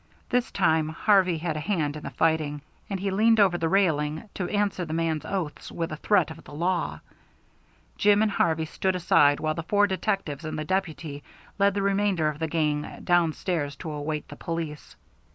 [0.29, 4.27] This time Harvey had a hand in the fighting, and he leaned over the railing
[4.33, 7.01] to answer the man's oaths with a threat of the law.
[7.99, 11.21] Jim and Harvey stood aside while the four detectives and the deputy
[11.59, 14.95] led the remainder of the gang downstairs to await the police.